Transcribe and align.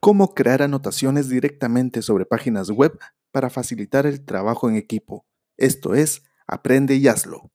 cómo 0.00 0.34
crear 0.34 0.62
anotaciones 0.62 1.28
directamente 1.28 2.00
sobre 2.00 2.24
páginas 2.24 2.70
web 2.70 2.98
para 3.30 3.50
facilitar 3.50 4.06
el 4.06 4.24
trabajo 4.24 4.68
en 4.68 4.76
equipo. 4.76 5.26
Esto 5.58 5.94
es, 5.94 6.22
aprende 6.46 6.96
y 6.96 7.06
hazlo. 7.06 7.50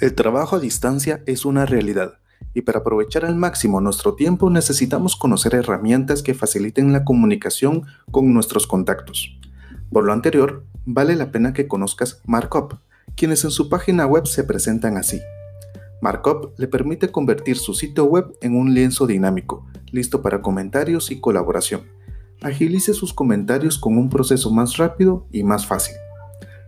El 0.00 0.14
trabajo 0.14 0.56
a 0.56 0.60
distancia 0.60 1.22
es 1.26 1.44
una 1.44 1.66
realidad 1.66 2.18
y 2.52 2.62
para 2.62 2.80
aprovechar 2.80 3.24
al 3.24 3.36
máximo 3.36 3.80
nuestro 3.80 4.14
tiempo 4.14 4.50
necesitamos 4.50 5.16
conocer 5.16 5.54
herramientas 5.54 6.22
que 6.22 6.34
faciliten 6.34 6.92
la 6.92 7.04
comunicación 7.04 7.84
con 8.10 8.32
nuestros 8.34 8.66
contactos. 8.66 9.38
Por 9.92 10.04
lo 10.04 10.12
anterior, 10.12 10.64
vale 10.84 11.16
la 11.16 11.32
pena 11.32 11.52
que 11.52 11.68
conozcas 11.68 12.20
Markup, 12.26 12.74
quienes 13.16 13.44
en 13.44 13.50
su 13.50 13.68
página 13.68 14.06
web 14.06 14.26
se 14.26 14.44
presentan 14.44 14.96
así. 14.96 15.20
Markup 16.00 16.52
le 16.58 16.68
permite 16.68 17.10
convertir 17.10 17.56
su 17.56 17.74
sitio 17.74 18.04
web 18.04 18.36
en 18.40 18.56
un 18.56 18.74
lienzo 18.74 19.06
dinámico, 19.06 19.66
listo 19.90 20.20
para 20.20 20.42
comentarios 20.42 21.10
y 21.10 21.20
colaboración. 21.20 21.82
Agilice 22.42 22.92
sus 22.92 23.14
comentarios 23.14 23.78
con 23.78 23.96
un 23.96 24.10
proceso 24.10 24.50
más 24.50 24.76
rápido 24.76 25.26
y 25.32 25.44
más 25.44 25.66
fácil. 25.66 25.96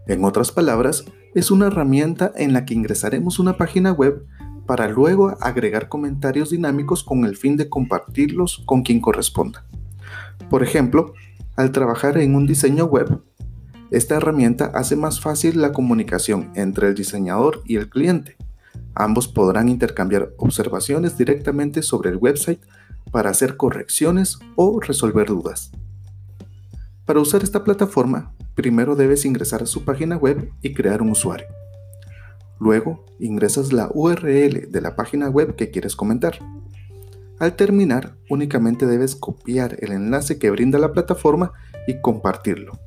En 0.06 0.24
otras 0.24 0.52
palabras, 0.52 1.04
es 1.34 1.50
una 1.50 1.66
herramienta 1.66 2.32
en 2.34 2.54
la 2.54 2.64
que 2.64 2.72
ingresaremos 2.72 3.38
una 3.38 3.58
página 3.58 3.92
web 3.92 4.24
para 4.66 4.88
luego 4.88 5.36
agregar 5.40 5.88
comentarios 5.88 6.50
dinámicos 6.50 7.04
con 7.04 7.24
el 7.24 7.36
fin 7.36 7.56
de 7.56 7.68
compartirlos 7.68 8.62
con 8.66 8.82
quien 8.82 9.00
corresponda. 9.00 9.64
Por 10.50 10.62
ejemplo, 10.62 11.14
al 11.56 11.72
trabajar 11.72 12.18
en 12.18 12.34
un 12.34 12.46
diseño 12.46 12.84
web, 12.84 13.20
esta 13.90 14.16
herramienta 14.16 14.72
hace 14.74 14.96
más 14.96 15.20
fácil 15.20 15.62
la 15.62 15.72
comunicación 15.72 16.50
entre 16.54 16.88
el 16.88 16.94
diseñador 16.94 17.62
y 17.64 17.76
el 17.76 17.88
cliente. 17.88 18.36
Ambos 18.94 19.28
podrán 19.28 19.68
intercambiar 19.68 20.32
observaciones 20.38 21.16
directamente 21.16 21.82
sobre 21.82 22.10
el 22.10 22.16
website 22.16 22.60
para 23.12 23.30
hacer 23.30 23.56
correcciones 23.56 24.38
o 24.56 24.80
resolver 24.80 25.28
dudas. 25.28 25.70
Para 27.04 27.20
usar 27.20 27.44
esta 27.44 27.62
plataforma, 27.62 28.34
primero 28.54 28.96
debes 28.96 29.24
ingresar 29.24 29.62
a 29.62 29.66
su 29.66 29.84
página 29.84 30.16
web 30.16 30.50
y 30.62 30.74
crear 30.74 31.02
un 31.02 31.10
usuario. 31.10 31.46
Luego, 32.58 33.04
ingresas 33.18 33.72
la 33.72 33.90
URL 33.92 34.70
de 34.70 34.80
la 34.80 34.96
página 34.96 35.28
web 35.28 35.56
que 35.56 35.70
quieres 35.70 35.96
comentar. 35.96 36.38
Al 37.38 37.54
terminar, 37.54 38.16
únicamente 38.30 38.86
debes 38.86 39.14
copiar 39.14 39.76
el 39.80 39.92
enlace 39.92 40.38
que 40.38 40.50
brinda 40.50 40.78
la 40.78 40.92
plataforma 40.92 41.52
y 41.86 42.00
compartirlo. 42.00 42.78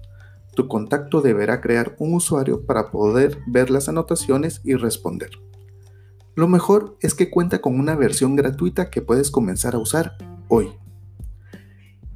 Tu 0.56 0.68
contacto 0.68 1.22
deberá 1.22 1.62
crear 1.62 1.96
un 2.00 2.16
usuario 2.16 2.66
para 2.66 2.90
poder 2.90 3.38
ver 3.48 3.70
las 3.70 3.88
anotaciones 3.90 4.62
y 4.64 4.74
responder. 4.74 5.30
Lo 6.36 6.48
mejor 6.48 6.98
es 7.02 7.14
que 7.14 7.30
cuenta 7.30 7.60
con 7.60 7.80
una 7.80 7.96
versión 7.96 8.36
gratuita 8.36 8.90
que 8.90 9.02
puedes 9.02 9.30
comenzar 9.30 9.76
a 9.76 9.80
usar 9.80 10.18
hoy. 10.48 10.70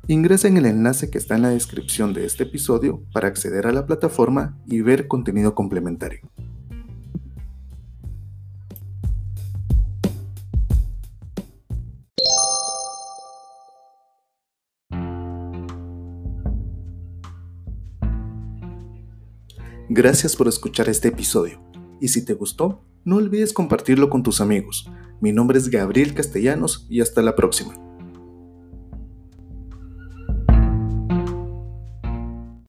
Ingresa 0.07 0.47
en 0.47 0.57
el 0.57 0.65
enlace 0.65 1.09
que 1.09 1.17
está 1.17 1.35
en 1.35 1.43
la 1.43 1.49
descripción 1.49 2.13
de 2.13 2.25
este 2.25 2.43
episodio 2.43 3.03
para 3.13 3.27
acceder 3.27 3.67
a 3.67 3.71
la 3.71 3.85
plataforma 3.85 4.57
y 4.65 4.81
ver 4.81 5.07
contenido 5.07 5.55
complementario. 5.55 6.19
Gracias 19.89 20.35
por 20.35 20.47
escuchar 20.47 20.87
este 20.87 21.09
episodio. 21.09 21.61
Y 21.99 22.07
si 22.07 22.23
te 22.23 22.33
gustó, 22.33 22.85
no 23.03 23.17
olvides 23.17 23.51
compartirlo 23.51 24.09
con 24.09 24.23
tus 24.23 24.39
amigos. 24.39 24.89
Mi 25.19 25.33
nombre 25.33 25.57
es 25.57 25.69
Gabriel 25.69 26.13
Castellanos 26.13 26.87
y 26.89 27.01
hasta 27.01 27.21
la 27.21 27.35
próxima. 27.35 27.75